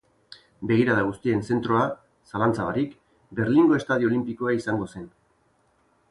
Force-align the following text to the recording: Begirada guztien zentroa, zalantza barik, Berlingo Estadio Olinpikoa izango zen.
Begirada 0.69 1.01
guztien 1.09 1.43
zentroa, 1.55 1.83
zalantza 2.31 2.65
barik, 2.69 2.95
Berlingo 3.41 3.77
Estadio 3.81 4.09
Olinpikoa 4.13 4.55
izango 4.63 4.89
zen. 4.97 5.05